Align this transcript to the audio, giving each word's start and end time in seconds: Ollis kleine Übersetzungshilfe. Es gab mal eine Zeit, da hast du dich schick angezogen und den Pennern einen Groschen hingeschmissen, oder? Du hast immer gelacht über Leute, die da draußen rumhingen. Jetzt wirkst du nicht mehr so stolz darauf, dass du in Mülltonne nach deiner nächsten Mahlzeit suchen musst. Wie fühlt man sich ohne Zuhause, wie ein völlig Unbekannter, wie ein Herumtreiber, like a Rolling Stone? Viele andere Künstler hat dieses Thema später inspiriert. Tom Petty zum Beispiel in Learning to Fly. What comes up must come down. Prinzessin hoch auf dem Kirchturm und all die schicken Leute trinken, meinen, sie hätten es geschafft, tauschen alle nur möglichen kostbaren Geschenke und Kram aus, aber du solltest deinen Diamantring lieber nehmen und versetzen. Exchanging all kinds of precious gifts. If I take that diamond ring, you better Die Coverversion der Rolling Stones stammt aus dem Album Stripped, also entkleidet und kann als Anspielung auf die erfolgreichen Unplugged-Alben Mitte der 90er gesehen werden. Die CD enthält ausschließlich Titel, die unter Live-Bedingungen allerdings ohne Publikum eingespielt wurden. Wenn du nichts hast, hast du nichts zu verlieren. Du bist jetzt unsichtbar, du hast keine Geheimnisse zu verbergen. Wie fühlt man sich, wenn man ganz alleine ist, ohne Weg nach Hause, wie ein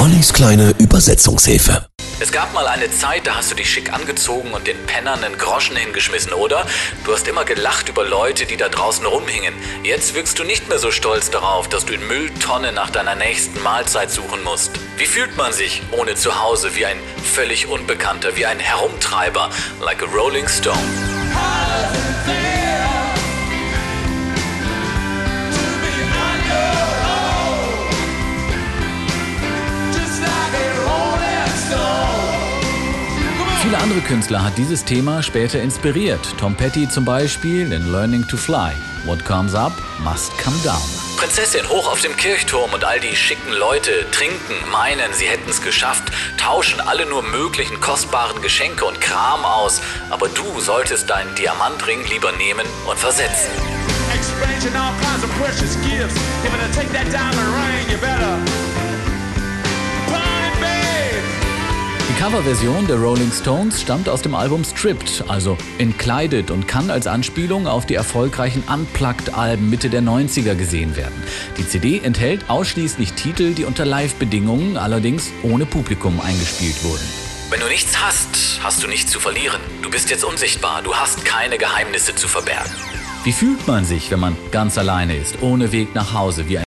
Ollis 0.00 0.32
kleine 0.32 0.74
Übersetzungshilfe. 0.78 1.86
Es 2.20 2.32
gab 2.32 2.54
mal 2.54 2.66
eine 2.66 2.90
Zeit, 2.90 3.26
da 3.26 3.34
hast 3.34 3.50
du 3.50 3.54
dich 3.54 3.68
schick 3.70 3.92
angezogen 3.92 4.52
und 4.54 4.66
den 4.66 4.78
Pennern 4.86 5.22
einen 5.22 5.36
Groschen 5.36 5.76
hingeschmissen, 5.76 6.32
oder? 6.32 6.66
Du 7.04 7.12
hast 7.12 7.28
immer 7.28 7.44
gelacht 7.44 7.90
über 7.90 8.06
Leute, 8.06 8.46
die 8.46 8.56
da 8.56 8.70
draußen 8.70 9.04
rumhingen. 9.04 9.52
Jetzt 9.82 10.14
wirkst 10.14 10.38
du 10.38 10.44
nicht 10.44 10.70
mehr 10.70 10.78
so 10.78 10.90
stolz 10.90 11.28
darauf, 11.28 11.68
dass 11.68 11.84
du 11.84 11.92
in 11.92 12.06
Mülltonne 12.06 12.72
nach 12.72 12.88
deiner 12.88 13.14
nächsten 13.14 13.60
Mahlzeit 13.60 14.10
suchen 14.10 14.42
musst. 14.42 14.70
Wie 14.96 15.04
fühlt 15.04 15.36
man 15.36 15.52
sich 15.52 15.82
ohne 15.90 16.14
Zuhause, 16.14 16.74
wie 16.76 16.86
ein 16.86 16.98
völlig 17.22 17.66
Unbekannter, 17.66 18.36
wie 18.36 18.46
ein 18.46 18.58
Herumtreiber, 18.58 19.50
like 19.82 20.02
a 20.02 20.06
Rolling 20.06 20.48
Stone? 20.48 21.09
Viele 33.62 33.76
andere 33.76 34.00
Künstler 34.00 34.42
hat 34.42 34.56
dieses 34.56 34.86
Thema 34.86 35.22
später 35.22 35.60
inspiriert. 35.60 36.20
Tom 36.38 36.54
Petty 36.54 36.88
zum 36.88 37.04
Beispiel 37.04 37.72
in 37.72 37.92
Learning 37.92 38.26
to 38.26 38.38
Fly. 38.38 38.72
What 39.04 39.22
comes 39.22 39.54
up 39.54 39.72
must 39.98 40.32
come 40.38 40.56
down. 40.64 40.80
Prinzessin 41.18 41.68
hoch 41.68 41.92
auf 41.92 42.00
dem 42.00 42.16
Kirchturm 42.16 42.72
und 42.72 42.84
all 42.84 42.98
die 43.00 43.14
schicken 43.14 43.52
Leute 43.52 44.06
trinken, 44.12 44.54
meinen, 44.72 45.12
sie 45.12 45.26
hätten 45.26 45.50
es 45.50 45.60
geschafft, 45.60 46.04
tauschen 46.38 46.80
alle 46.80 47.04
nur 47.04 47.22
möglichen 47.22 47.80
kostbaren 47.80 48.40
Geschenke 48.40 48.86
und 48.86 48.98
Kram 49.02 49.44
aus, 49.44 49.82
aber 50.08 50.28
du 50.30 50.58
solltest 50.60 51.10
deinen 51.10 51.34
Diamantring 51.34 52.06
lieber 52.08 52.32
nehmen 52.32 52.66
und 52.88 52.98
versetzen. 52.98 53.50
Exchanging 54.14 54.74
all 54.74 54.94
kinds 55.02 55.22
of 55.22 55.30
precious 55.38 55.76
gifts. 55.82 56.16
If 56.42 56.54
I 56.54 56.74
take 56.74 56.90
that 56.94 57.12
diamond 57.12 57.48
ring, 57.54 57.90
you 57.90 57.98
better 57.98 58.38
Die 62.10 62.16
Coverversion 62.20 62.88
der 62.88 62.96
Rolling 62.96 63.30
Stones 63.30 63.80
stammt 63.80 64.08
aus 64.08 64.20
dem 64.20 64.34
Album 64.34 64.64
Stripped, 64.64 65.22
also 65.28 65.56
entkleidet 65.78 66.50
und 66.50 66.66
kann 66.66 66.90
als 66.90 67.06
Anspielung 67.06 67.68
auf 67.68 67.86
die 67.86 67.94
erfolgreichen 67.94 68.64
Unplugged-Alben 68.64 69.70
Mitte 69.70 69.88
der 69.90 70.02
90er 70.02 70.56
gesehen 70.56 70.96
werden. 70.96 71.14
Die 71.56 71.66
CD 71.68 72.00
enthält 72.00 72.50
ausschließlich 72.50 73.12
Titel, 73.12 73.54
die 73.54 73.64
unter 73.64 73.84
Live-Bedingungen 73.84 74.76
allerdings 74.76 75.30
ohne 75.44 75.66
Publikum 75.66 76.20
eingespielt 76.20 76.82
wurden. 76.82 77.04
Wenn 77.48 77.60
du 77.60 77.68
nichts 77.68 78.02
hast, 78.02 78.60
hast 78.60 78.82
du 78.82 78.88
nichts 78.88 79.12
zu 79.12 79.20
verlieren. 79.20 79.60
Du 79.80 79.88
bist 79.88 80.10
jetzt 80.10 80.24
unsichtbar, 80.24 80.82
du 80.82 80.92
hast 80.92 81.24
keine 81.24 81.58
Geheimnisse 81.58 82.16
zu 82.16 82.26
verbergen. 82.26 82.72
Wie 83.22 83.32
fühlt 83.32 83.68
man 83.68 83.84
sich, 83.84 84.10
wenn 84.10 84.20
man 84.20 84.36
ganz 84.50 84.78
alleine 84.78 85.16
ist, 85.16 85.42
ohne 85.42 85.70
Weg 85.70 85.94
nach 85.94 86.12
Hause, 86.12 86.48
wie 86.48 86.58
ein 86.58 86.64